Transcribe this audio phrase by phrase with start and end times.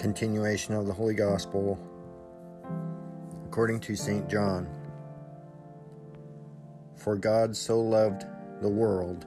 [0.00, 1.78] Continuation of the Holy Gospel
[3.44, 4.26] according to St.
[4.30, 4.66] John.
[6.96, 8.24] For God so loved
[8.62, 9.26] the world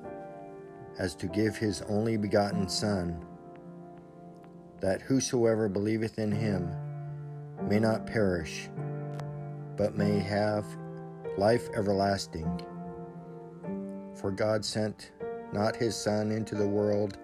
[0.97, 3.23] as to give his only begotten Son,
[4.79, 6.73] that whosoever believeth in him
[7.69, 8.67] may not perish,
[9.77, 10.65] but may have
[11.37, 12.65] life everlasting.
[14.15, 15.11] For God sent
[15.53, 17.19] not his Son into the world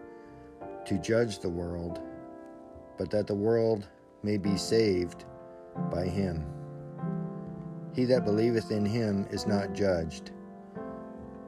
[0.85, 1.99] to judge the world,
[2.99, 3.87] but that the world
[4.21, 5.25] may be saved
[5.89, 6.45] by him.
[7.95, 10.31] He that believeth in him is not judged,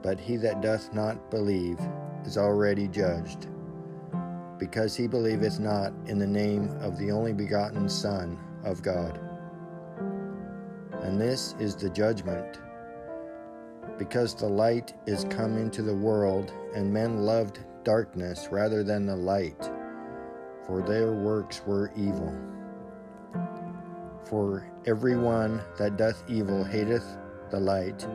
[0.02, 1.77] but he that doth not believe
[2.26, 3.48] is already judged,
[4.57, 9.20] because he believeth not in the name of the only begotten Son of God.
[11.02, 12.59] And this is the judgment,
[13.98, 19.15] because the light is come into the world, and men loved darkness rather than the
[19.15, 19.70] light,
[20.71, 22.34] for their works were evil.
[24.23, 27.18] For every one that doth evil hateth
[27.49, 28.07] the light,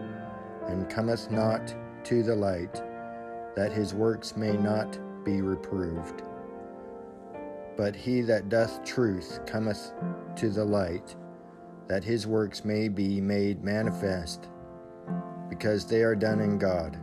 [0.67, 2.83] and cometh not to the light,
[3.57, 6.23] that his works may not be reproved.
[7.77, 9.93] But he that doth truth cometh
[10.37, 11.15] to the light,
[11.89, 14.49] that his works may be made manifest,
[15.51, 16.97] because they are done in God.